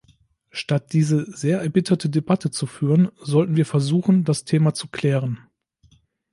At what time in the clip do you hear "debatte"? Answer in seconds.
2.09-2.49